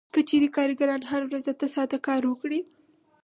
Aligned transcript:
که 0.13 0.21
چېرې 0.29 0.47
کارګران 0.57 1.01
هره 1.11 1.25
ورځ 1.29 1.45
اته 1.51 1.67
ساعته 1.75 1.97
کار 2.07 2.21
وکړي 2.27 2.59